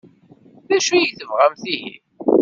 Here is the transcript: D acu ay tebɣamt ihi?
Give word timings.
D 0.67 0.69
acu 0.75 0.91
ay 0.95 1.05
tebɣamt 1.19 1.63
ihi? 1.73 1.93